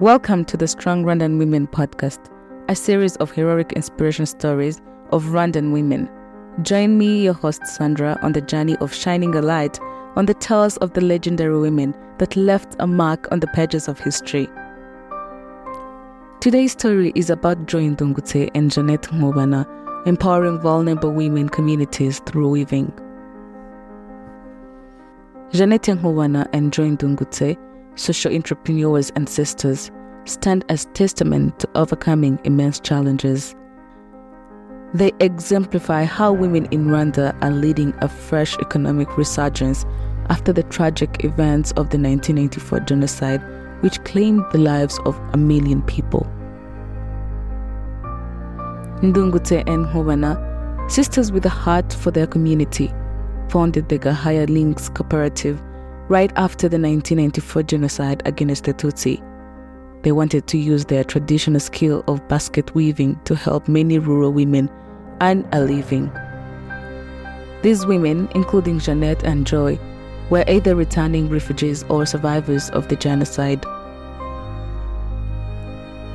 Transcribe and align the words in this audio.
Welcome 0.00 0.44
to 0.44 0.56
the 0.56 0.68
Strong 0.68 1.02
Rwandan 1.02 1.38
Women 1.38 1.66
podcast, 1.66 2.30
a 2.68 2.76
series 2.76 3.16
of 3.16 3.32
heroic 3.32 3.72
inspiration 3.72 4.26
stories 4.26 4.80
of 5.10 5.24
Rwandan 5.24 5.72
women. 5.72 6.08
Join 6.62 6.98
me, 6.98 7.24
your 7.24 7.32
host 7.32 7.66
Sandra, 7.66 8.16
on 8.22 8.30
the 8.30 8.40
journey 8.40 8.76
of 8.76 8.94
shining 8.94 9.34
a 9.34 9.42
light 9.42 9.80
on 10.14 10.26
the 10.26 10.34
tales 10.34 10.76
of 10.76 10.92
the 10.92 11.00
legendary 11.00 11.58
women 11.58 11.96
that 12.18 12.36
left 12.36 12.76
a 12.78 12.86
mark 12.86 13.26
on 13.32 13.40
the 13.40 13.48
pages 13.48 13.88
of 13.88 13.98
history. 13.98 14.48
Today's 16.40 16.70
story 16.70 17.10
is 17.16 17.28
about 17.28 17.66
Joy 17.66 17.88
Ndungutse 17.88 18.52
and 18.54 18.70
Jeanette 18.70 19.02
Nkubana, 19.02 19.66
empowering 20.06 20.60
vulnerable 20.60 21.10
women 21.10 21.48
communities 21.48 22.20
through 22.20 22.50
weaving. 22.50 22.92
Jeanette 25.50 25.82
Nkubana 25.82 26.46
and 26.52 26.72
Joy 26.72 26.90
Ndungutse, 26.90 27.58
social 27.96 28.32
entrepreneurs 28.32 29.10
and 29.16 29.28
sisters, 29.28 29.90
stand 30.28 30.64
as 30.68 30.86
testament 30.94 31.58
to 31.60 31.68
overcoming 31.74 32.38
immense 32.44 32.80
challenges. 32.80 33.54
They 34.94 35.12
exemplify 35.20 36.04
how 36.04 36.32
women 36.32 36.66
in 36.70 36.86
Rwanda 36.86 37.36
are 37.42 37.50
leading 37.50 37.92
a 37.98 38.08
fresh 38.08 38.56
economic 38.58 39.18
resurgence 39.18 39.84
after 40.30 40.52
the 40.52 40.62
tragic 40.64 41.24
events 41.24 41.72
of 41.72 41.90
the 41.90 41.98
1994 41.98 42.80
genocide, 42.80 43.42
which 43.82 44.02
claimed 44.04 44.44
the 44.52 44.58
lives 44.58 44.98
of 45.04 45.18
a 45.32 45.36
million 45.36 45.82
people. 45.82 46.26
Ndungutse 49.02 49.62
and 49.68 49.86
Nkubana, 49.86 50.90
sisters 50.90 51.30
with 51.30 51.46
a 51.46 51.50
heart 51.50 51.92
for 51.92 52.10
their 52.10 52.26
community, 52.26 52.92
founded 53.48 53.88
the 53.88 53.98
Gahaya 53.98 54.48
Links 54.48 54.88
Cooperative 54.88 55.62
right 56.08 56.32
after 56.36 56.68
the 56.68 56.78
1994 56.78 57.62
genocide 57.64 58.22
against 58.24 58.64
the 58.64 58.74
Tutsi. 58.74 59.22
They 60.02 60.12
wanted 60.12 60.46
to 60.48 60.58
use 60.58 60.84
their 60.84 61.04
traditional 61.04 61.60
skill 61.60 62.04
of 62.06 62.26
basket 62.28 62.74
weaving 62.74 63.18
to 63.24 63.34
help 63.34 63.68
many 63.68 63.98
rural 63.98 64.32
women 64.32 64.70
earn 65.20 65.46
a 65.52 65.60
living. 65.60 66.10
These 67.62 67.84
women, 67.86 68.28
including 68.34 68.78
Jeanette 68.78 69.24
and 69.24 69.46
Joy, 69.46 69.78
were 70.30 70.44
either 70.46 70.76
returning 70.76 71.28
refugees 71.28 71.82
or 71.84 72.06
survivors 72.06 72.70
of 72.70 72.88
the 72.88 72.96
genocide. 72.96 73.64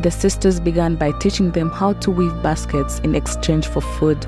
The 0.00 0.10
sisters 0.10 0.60
began 0.60 0.96
by 0.96 1.12
teaching 1.12 1.50
them 1.50 1.70
how 1.70 1.94
to 1.94 2.10
weave 2.10 2.42
baskets 2.42 3.00
in 3.00 3.14
exchange 3.14 3.66
for 3.66 3.80
food. 3.80 4.26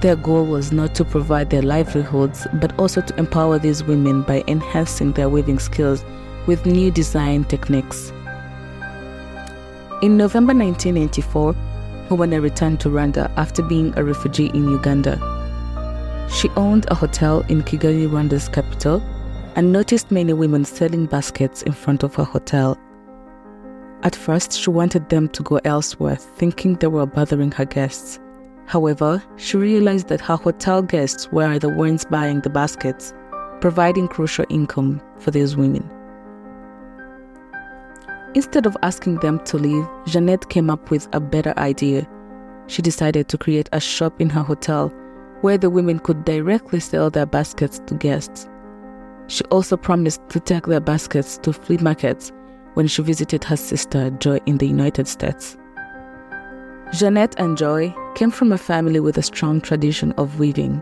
Their 0.00 0.16
goal 0.16 0.44
was 0.44 0.72
not 0.72 0.94
to 0.96 1.04
provide 1.04 1.50
their 1.50 1.62
livelihoods, 1.62 2.46
but 2.54 2.78
also 2.78 3.00
to 3.00 3.16
empower 3.18 3.58
these 3.58 3.82
women 3.82 4.22
by 4.22 4.44
enhancing 4.46 5.12
their 5.12 5.28
weaving 5.28 5.58
skills 5.58 6.04
with 6.46 6.66
new 6.66 6.90
design 6.90 7.44
techniques. 7.44 8.12
In 10.00 10.16
November 10.16 10.54
1994, 10.54 11.54
Nkubana 12.06 12.40
returned 12.40 12.78
to 12.80 12.88
Rwanda 12.88 13.32
after 13.36 13.62
being 13.64 13.92
a 13.98 14.04
refugee 14.04 14.46
in 14.54 14.70
Uganda. 14.70 15.18
She 16.32 16.48
owned 16.50 16.86
a 16.88 16.94
hotel 16.94 17.40
in 17.48 17.64
Kigali, 17.64 18.06
Rwanda's 18.08 18.48
capital, 18.48 19.02
and 19.56 19.72
noticed 19.72 20.12
many 20.12 20.32
women 20.32 20.64
selling 20.64 21.06
baskets 21.06 21.62
in 21.62 21.72
front 21.72 22.04
of 22.04 22.14
her 22.14 22.22
hotel. 22.22 22.78
At 24.04 24.14
first, 24.14 24.52
she 24.52 24.70
wanted 24.70 25.08
them 25.08 25.30
to 25.30 25.42
go 25.42 25.58
elsewhere, 25.64 26.14
thinking 26.14 26.74
they 26.74 26.86
were 26.86 27.04
bothering 27.04 27.50
her 27.50 27.64
guests. 27.64 28.20
However, 28.66 29.20
she 29.34 29.56
realized 29.56 30.06
that 30.10 30.20
her 30.20 30.36
hotel 30.36 30.80
guests 30.80 31.32
were 31.32 31.58
the 31.58 31.70
ones 31.70 32.04
buying 32.04 32.40
the 32.42 32.50
baskets, 32.50 33.12
providing 33.60 34.06
crucial 34.06 34.44
income 34.48 35.02
for 35.18 35.32
these 35.32 35.56
women. 35.56 35.90
Instead 38.38 38.66
of 38.66 38.76
asking 38.84 39.16
them 39.16 39.40
to 39.40 39.58
leave, 39.58 39.84
Jeanette 40.06 40.48
came 40.48 40.70
up 40.70 40.92
with 40.92 41.08
a 41.12 41.18
better 41.18 41.52
idea. 41.58 42.08
She 42.68 42.82
decided 42.82 43.26
to 43.26 43.36
create 43.36 43.68
a 43.72 43.80
shop 43.80 44.20
in 44.20 44.30
her 44.30 44.44
hotel 44.44 44.90
where 45.40 45.58
the 45.58 45.68
women 45.68 45.98
could 45.98 46.24
directly 46.24 46.78
sell 46.78 47.10
their 47.10 47.26
baskets 47.26 47.80
to 47.86 47.96
guests. 47.96 48.48
She 49.26 49.42
also 49.46 49.76
promised 49.76 50.20
to 50.28 50.38
take 50.38 50.66
their 50.66 50.78
baskets 50.78 51.36
to 51.38 51.52
flea 51.52 51.78
markets 51.78 52.30
when 52.74 52.86
she 52.86 53.02
visited 53.02 53.42
her 53.42 53.56
sister 53.56 54.08
Joy 54.10 54.38
in 54.46 54.58
the 54.58 54.68
United 54.68 55.08
States. 55.08 55.56
Jeanette 56.92 57.34
and 57.40 57.58
Joy 57.58 57.92
came 58.14 58.30
from 58.30 58.52
a 58.52 58.58
family 58.58 59.00
with 59.00 59.18
a 59.18 59.22
strong 59.22 59.60
tradition 59.60 60.12
of 60.12 60.38
weaving. 60.38 60.80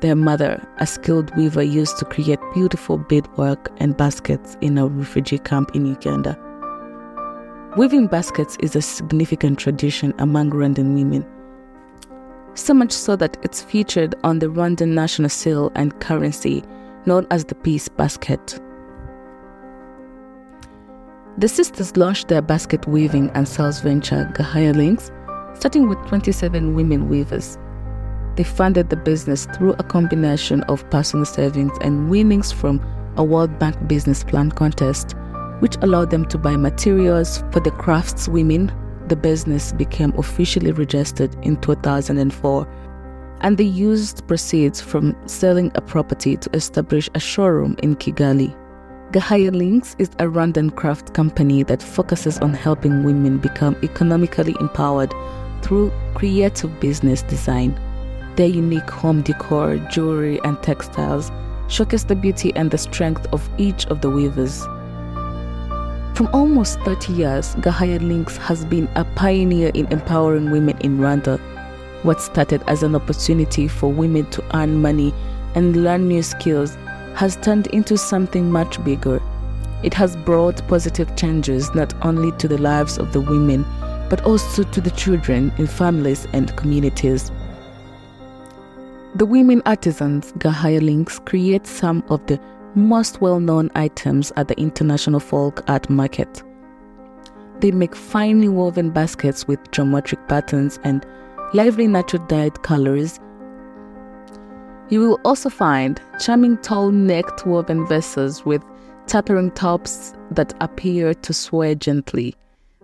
Their 0.00 0.16
mother, 0.16 0.60
a 0.78 0.86
skilled 0.88 1.32
weaver, 1.36 1.62
used 1.62 1.96
to 1.98 2.04
create 2.04 2.40
beautiful 2.54 2.98
beadwork 2.98 3.70
and 3.76 3.96
baskets 3.96 4.56
in 4.60 4.78
a 4.78 4.88
refugee 4.88 5.38
camp 5.38 5.76
in 5.76 5.86
Uganda. 5.86 6.36
Weaving 7.76 8.06
baskets 8.06 8.56
is 8.60 8.74
a 8.74 8.80
significant 8.80 9.58
tradition 9.58 10.14
among 10.18 10.50
Rwandan 10.50 10.94
women, 10.94 11.24
so 12.54 12.72
much 12.72 12.92
so 12.92 13.14
that 13.16 13.36
it's 13.42 13.62
featured 13.62 14.14
on 14.24 14.38
the 14.38 14.46
Rwandan 14.46 14.88
national 14.88 15.28
seal 15.28 15.70
and 15.74 15.98
currency, 16.00 16.64
known 17.04 17.26
as 17.30 17.44
the 17.44 17.54
peace 17.54 17.86
basket. 17.86 18.58
The 21.36 21.46
sisters 21.46 21.94
launched 21.96 22.28
their 22.28 22.40
basket 22.40 22.88
weaving 22.88 23.30
and 23.34 23.46
sales 23.46 23.80
venture, 23.80 24.32
Gahaya 24.34 24.74
Links, 24.74 25.10
starting 25.54 25.90
with 25.90 25.98
27 26.08 26.74
women 26.74 27.10
weavers. 27.10 27.58
They 28.36 28.44
funded 28.44 28.88
the 28.88 28.96
business 28.96 29.46
through 29.54 29.74
a 29.74 29.84
combination 29.84 30.62
of 30.64 30.88
personal 30.88 31.26
savings 31.26 31.76
and 31.82 32.08
winnings 32.08 32.50
from 32.50 32.80
a 33.18 33.22
World 33.22 33.58
Bank 33.58 33.86
Business 33.86 34.24
Plan 34.24 34.50
contest, 34.50 35.14
which 35.60 35.76
allowed 35.82 36.10
them 36.10 36.24
to 36.26 36.38
buy 36.38 36.56
materials 36.56 37.42
for 37.50 37.60
the 37.60 37.70
crafts 37.70 38.28
women. 38.28 38.72
The 39.08 39.16
business 39.16 39.72
became 39.72 40.12
officially 40.18 40.72
registered 40.72 41.34
in 41.44 41.56
2004, 41.60 42.68
and 43.40 43.56
they 43.56 43.64
used 43.64 44.26
proceeds 44.26 44.80
from 44.80 45.16
selling 45.26 45.72
a 45.74 45.80
property 45.80 46.36
to 46.36 46.50
establish 46.54 47.08
a 47.14 47.20
showroom 47.20 47.76
in 47.82 47.96
Kigali. 47.96 48.54
Gahaya 49.12 49.50
Links 49.54 49.96
is 49.98 50.10
a 50.18 50.26
Rwandan 50.26 50.76
craft 50.76 51.14
company 51.14 51.62
that 51.62 51.82
focuses 51.82 52.38
on 52.40 52.52
helping 52.52 53.04
women 53.04 53.38
become 53.38 53.74
economically 53.82 54.54
empowered 54.60 55.14
through 55.62 55.90
creative 56.14 56.78
business 56.78 57.22
design. 57.22 57.80
Their 58.36 58.48
unique 58.48 58.90
home 58.90 59.22
decor, 59.22 59.78
jewelry, 59.90 60.38
and 60.44 60.62
textiles 60.62 61.32
showcase 61.68 62.04
the 62.04 62.14
beauty 62.14 62.52
and 62.54 62.70
the 62.70 62.76
strength 62.78 63.26
of 63.32 63.48
each 63.56 63.86
of 63.86 64.02
the 64.02 64.10
weavers. 64.10 64.66
From 66.18 66.30
almost 66.32 66.80
30 66.80 67.12
years, 67.12 67.54
Gahaya 67.60 68.00
Links 68.00 68.36
has 68.38 68.64
been 68.64 68.88
a 68.96 69.04
pioneer 69.04 69.70
in 69.72 69.86
empowering 69.92 70.50
women 70.50 70.76
in 70.78 70.98
Rwanda. 70.98 71.38
What 72.02 72.20
started 72.20 72.60
as 72.66 72.82
an 72.82 72.96
opportunity 72.96 73.68
for 73.68 73.92
women 73.92 74.28
to 74.30 74.42
earn 74.52 74.82
money 74.82 75.14
and 75.54 75.84
learn 75.84 76.08
new 76.08 76.24
skills 76.24 76.74
has 77.14 77.36
turned 77.36 77.68
into 77.68 77.96
something 77.96 78.50
much 78.50 78.82
bigger. 78.82 79.22
It 79.84 79.94
has 79.94 80.16
brought 80.16 80.66
positive 80.66 81.14
changes 81.14 81.72
not 81.72 81.94
only 82.04 82.32
to 82.38 82.48
the 82.48 82.58
lives 82.58 82.98
of 82.98 83.12
the 83.12 83.20
women, 83.20 83.64
but 84.10 84.24
also 84.24 84.64
to 84.64 84.80
the 84.80 84.90
children 84.90 85.52
in 85.56 85.68
families 85.68 86.26
and 86.32 86.56
communities. 86.56 87.30
The 89.14 89.24
women 89.24 89.62
artisans 89.66 90.32
Gahaya 90.32 90.82
Links 90.82 91.20
create 91.20 91.68
some 91.68 92.02
of 92.08 92.26
the 92.26 92.40
most 92.78 93.20
well 93.20 93.40
known 93.40 93.70
items 93.74 94.32
at 94.36 94.48
the 94.48 94.58
International 94.58 95.20
Folk 95.20 95.68
Art 95.68 95.90
Market. 95.90 96.42
They 97.60 97.72
make 97.72 97.94
finely 97.94 98.48
woven 98.48 98.90
baskets 98.90 99.48
with 99.48 99.58
geometric 99.72 100.28
patterns 100.28 100.78
and 100.84 101.04
lively 101.52 101.88
natural 101.88 102.24
dyed 102.26 102.62
colors. 102.62 103.18
You 104.90 105.00
will 105.00 105.20
also 105.24 105.50
find 105.50 106.00
charming 106.20 106.56
tall 106.58 106.90
necked 106.90 107.46
woven 107.46 107.86
vessels 107.86 108.46
with 108.46 108.62
tapering 109.06 109.50
tops 109.50 110.14
that 110.30 110.54
appear 110.60 111.14
to 111.14 111.32
sway 111.32 111.74
gently. 111.74 112.34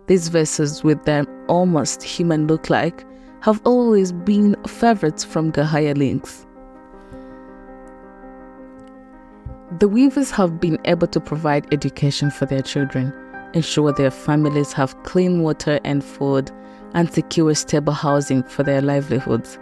These 0.07 0.27
vessels, 0.27 0.83
with 0.83 1.03
their 1.05 1.25
almost 1.47 2.03
human 2.03 2.47
look 2.47 2.69
like, 2.69 3.05
have 3.41 3.61
always 3.63 4.11
been 4.11 4.55
favorites 4.67 5.23
from 5.23 5.51
Gahaya 5.51 5.97
Links. 5.97 6.44
The 9.79 9.89
weavers 9.89 10.31
have 10.31 10.61
been 10.61 10.79
able 10.85 11.07
to 11.07 11.19
provide 11.19 11.73
education 11.73 12.31
for 12.31 12.45
their 12.45 12.61
children, 12.61 13.11
ensure 13.53 13.91
their 13.91 14.09
families 14.09 14.71
have 14.71 15.03
clean 15.03 15.41
water 15.41 15.81
and 15.83 16.01
food, 16.01 16.49
and 16.93 17.11
secure 17.11 17.53
stable 17.55 17.91
housing 17.91 18.43
for 18.43 18.63
their 18.63 18.81
livelihoods. 18.81 19.59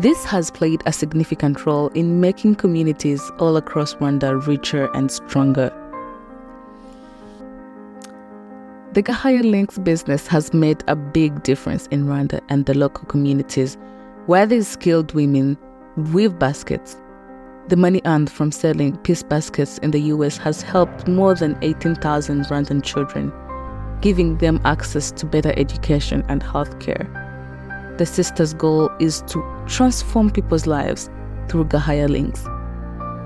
This 0.00 0.24
has 0.24 0.50
played 0.50 0.82
a 0.86 0.92
significant 0.92 1.64
role 1.66 1.86
in 1.90 2.20
making 2.20 2.56
communities 2.56 3.22
all 3.38 3.56
across 3.56 3.94
Rwanda 3.94 4.44
richer 4.44 4.90
and 4.92 5.08
stronger. 5.08 5.72
The 8.94 9.04
Gahaya 9.04 9.48
Links 9.48 9.78
business 9.78 10.26
has 10.26 10.52
made 10.52 10.82
a 10.88 10.96
big 10.96 11.44
difference 11.44 11.86
in 11.92 12.06
Rwanda 12.06 12.40
and 12.48 12.66
the 12.66 12.74
local 12.74 13.04
communities 13.04 13.78
where 14.26 14.46
these 14.46 14.66
skilled 14.66 15.14
women 15.14 15.56
weave 15.96 16.40
baskets. 16.40 16.96
The 17.68 17.76
money 17.76 18.02
earned 18.04 18.30
from 18.30 18.52
selling 18.52 18.96
peace 18.98 19.22
baskets 19.22 19.78
in 19.78 19.90
the 19.90 20.00
US 20.00 20.36
has 20.38 20.62
helped 20.62 21.08
more 21.08 21.34
than 21.34 21.56
18,000 21.62 22.44
Rwandan 22.44 22.82
children. 22.82 23.32
giving 24.04 24.36
them 24.36 24.60
access 24.66 25.10
to 25.10 25.24
better 25.24 25.54
education 25.56 26.22
and 26.28 26.42
healthcare. 26.42 27.08
The 27.96 28.04
sisters' 28.04 28.52
goal 28.52 28.90
is 29.00 29.22
to 29.28 29.42
transform 29.66 30.30
people's 30.30 30.66
lives 30.66 31.08
through 31.48 31.64
Gahaya 31.66 32.08
links. 32.08 32.44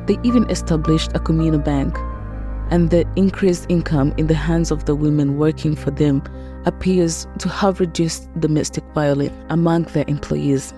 They 0.06 0.18
even 0.22 0.48
established 0.48 1.10
a 1.14 1.18
communal 1.18 1.58
bank, 1.58 1.98
and 2.70 2.90
the 2.90 3.04
increased 3.16 3.66
income 3.68 4.14
in 4.18 4.28
the 4.28 4.34
hands 4.34 4.70
of 4.70 4.84
the 4.84 4.94
women 4.94 5.36
working 5.36 5.74
for 5.74 5.90
them 5.90 6.22
appears 6.64 7.26
to 7.38 7.48
have 7.48 7.80
reduced 7.80 8.28
domestic 8.38 8.84
violence 8.94 9.32
among 9.50 9.82
their 9.94 10.04
employees. 10.06 10.72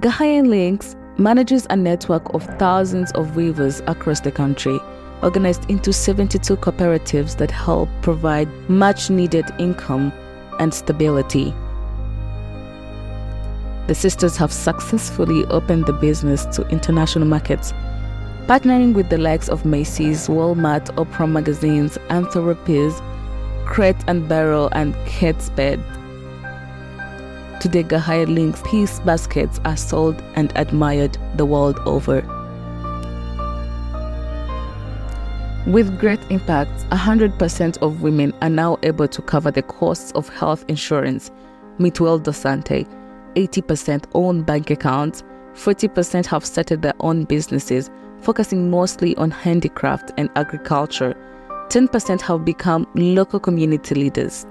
Gahaya 0.00 0.46
Links 0.46 0.96
manages 1.18 1.66
a 1.68 1.76
network 1.76 2.32
of 2.32 2.42
thousands 2.58 3.12
of 3.12 3.36
weavers 3.36 3.80
across 3.86 4.20
the 4.20 4.32
country, 4.32 4.80
organized 5.22 5.70
into 5.70 5.92
72 5.92 6.56
cooperatives 6.56 7.36
that 7.36 7.50
help 7.50 7.90
provide 8.00 8.48
much 8.70 9.10
needed 9.10 9.44
income 9.58 10.10
and 10.58 10.72
stability. 10.72 11.52
The 13.88 13.94
sisters 13.94 14.38
have 14.38 14.50
successfully 14.54 15.44
opened 15.50 15.84
the 15.84 15.92
business 15.92 16.46
to 16.56 16.66
international 16.68 17.26
markets, 17.26 17.72
partnering 18.46 18.94
with 18.94 19.10
the 19.10 19.18
likes 19.18 19.50
of 19.50 19.66
Macy's, 19.66 20.28
Walmart, 20.28 20.86
Oprah 20.94 21.30
magazines, 21.30 21.98
Anthropis, 22.08 22.98
Crate 23.66 24.02
and 24.06 24.26
Barrel, 24.26 24.70
and 24.72 24.94
Kate 25.04 25.42
Spade. 25.42 25.78
Today, 27.60 27.84
Gahaya 27.84 28.26
Links 28.26 28.62
piece 28.64 29.00
baskets 29.00 29.60
are 29.66 29.76
sold 29.76 30.16
and 30.34 30.50
admired 30.56 31.18
the 31.36 31.44
world 31.44 31.78
over. 31.84 32.22
With 35.66 36.00
great 36.00 36.20
impact, 36.30 36.70
100% 36.88 37.82
of 37.82 38.00
women 38.00 38.32
are 38.40 38.48
now 38.48 38.78
able 38.82 39.06
to 39.08 39.20
cover 39.20 39.50
the 39.50 39.60
costs 39.60 40.10
of 40.12 40.26
health 40.30 40.64
insurance, 40.68 41.30
Mutuelle 41.78 42.22
de 42.22 42.30
Santé, 42.30 42.88
80% 43.34 44.06
own 44.14 44.42
bank 44.42 44.70
accounts, 44.70 45.22
40% 45.52 46.24
have 46.24 46.46
started 46.46 46.80
their 46.80 46.94
own 47.00 47.24
businesses, 47.24 47.90
focusing 48.22 48.70
mostly 48.70 49.14
on 49.16 49.30
handicraft 49.30 50.12
and 50.16 50.30
agriculture. 50.34 51.14
10% 51.68 52.22
have 52.22 52.42
become 52.42 52.86
local 52.94 53.38
community 53.38 53.94
leaders. 53.94 54.46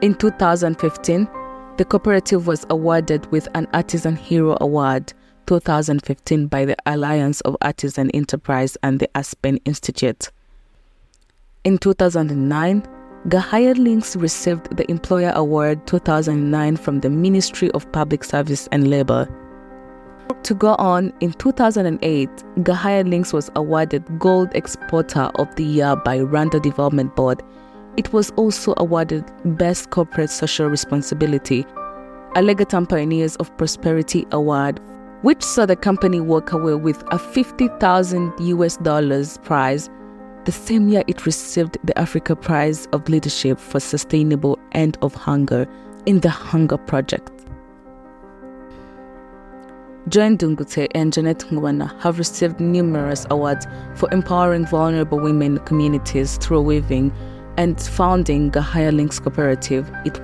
In 0.00 0.14
2015, 0.14 1.28
the 1.76 1.84
cooperative 1.84 2.46
was 2.46 2.66
awarded 2.70 3.30
with 3.32 3.48
an 3.54 3.66
Artisan 3.72 4.16
Hero 4.16 4.56
Award 4.60 5.12
2015 5.46 6.46
by 6.46 6.64
the 6.64 6.76
Alliance 6.86 7.40
of 7.42 7.56
Artisan 7.62 8.10
Enterprise 8.10 8.76
and 8.82 9.00
the 9.00 9.08
Aspen 9.16 9.58
Institute. 9.64 10.30
In 11.64 11.78
2009, 11.78 12.86
Gahaya 13.28 13.76
Links 13.78 14.16
received 14.16 14.76
the 14.76 14.88
Employer 14.90 15.32
Award 15.34 15.86
2009 15.86 16.76
from 16.76 17.00
the 17.00 17.08
Ministry 17.08 17.70
of 17.70 17.90
Public 17.92 18.22
Service 18.22 18.68
and 18.72 18.88
Labor. 18.88 19.26
To 20.42 20.54
go 20.54 20.74
on, 20.74 21.12
in 21.20 21.32
2008, 21.32 22.28
Gahaya 22.58 23.08
Links 23.08 23.32
was 23.32 23.50
awarded 23.56 24.04
Gold 24.18 24.50
Exporter 24.54 25.30
of 25.36 25.54
the 25.56 25.64
Year 25.64 25.96
by 25.96 26.18
Rwanda 26.18 26.60
Development 26.60 27.14
Board. 27.16 27.42
It 27.96 28.12
was 28.12 28.30
also 28.32 28.74
awarded 28.76 29.24
Best 29.56 29.90
Corporate 29.90 30.30
Social 30.30 30.66
Responsibility, 30.66 31.64
a 32.36 32.42
Pioneers 32.42 33.36
of 33.36 33.56
Prosperity 33.56 34.26
Award, 34.32 34.80
which 35.22 35.42
saw 35.42 35.66
the 35.66 35.76
company 35.76 36.20
walk 36.20 36.52
away 36.52 36.74
with 36.74 37.02
a 37.12 37.18
50,000 37.18 38.32
US 38.40 38.76
dollars 38.78 39.38
prize 39.38 39.88
the 40.44 40.52
same 40.52 40.90
year, 40.90 41.02
it 41.06 41.24
received 41.24 41.78
the 41.84 41.98
Africa 41.98 42.36
Prize 42.36 42.86
of 42.92 43.08
Leadership 43.08 43.58
for 43.58 43.80
Sustainable 43.80 44.58
End 44.72 44.98
of 45.00 45.14
Hunger 45.14 45.66
in 46.04 46.20
the 46.20 46.28
Hunger 46.28 46.76
Project. 46.76 47.30
Joy 50.08 50.36
Ndungutse 50.36 50.86
and 50.94 51.14
Janet 51.14 51.38
Nkubana 51.38 51.98
have 52.02 52.18
received 52.18 52.60
numerous 52.60 53.26
awards 53.30 53.66
for 53.94 54.12
empowering 54.12 54.66
vulnerable 54.66 55.18
women 55.18 55.56
communities 55.60 56.36
through 56.36 56.60
weaving 56.60 57.10
and 57.56 57.80
founding 57.80 58.50
Gahaya 58.50 58.94
Links 58.94 59.18
Cooperative. 59.18 59.90
It 60.04 60.20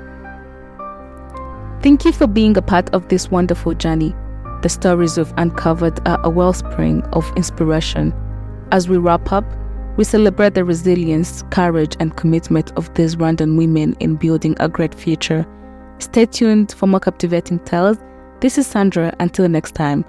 Thank 1.82 2.04
you 2.04 2.12
for 2.12 2.26
being 2.26 2.56
a 2.58 2.62
part 2.62 2.90
of 2.90 3.08
this 3.08 3.30
wonderful 3.30 3.74
journey. 3.74 4.14
The 4.62 4.68
stories 4.68 5.16
we've 5.16 5.32
uncovered 5.38 6.06
are 6.06 6.20
a 6.22 6.28
wellspring 6.28 7.02
of 7.14 7.30
inspiration. 7.36 8.12
As 8.70 8.88
we 8.88 8.98
wrap 8.98 9.32
up, 9.32 9.44
we 9.96 10.04
celebrate 10.04 10.54
the 10.54 10.64
resilience, 10.64 11.42
courage, 11.50 11.96
and 11.98 12.16
commitment 12.16 12.72
of 12.76 12.92
these 12.94 13.16
Rwandan 13.16 13.56
women 13.56 13.96
in 14.00 14.16
building 14.16 14.56
a 14.60 14.68
great 14.68 14.94
future. 14.94 15.46
Stay 15.98 16.26
tuned 16.26 16.72
for 16.72 16.86
more 16.86 17.00
captivating 17.00 17.58
tales. 17.60 17.96
This 18.40 18.58
is 18.58 18.66
Sandra. 18.66 19.14
Until 19.18 19.48
next 19.48 19.74
time. 19.74 20.04